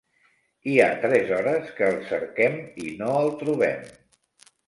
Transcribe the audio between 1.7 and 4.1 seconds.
que el cerquem i no el trobem.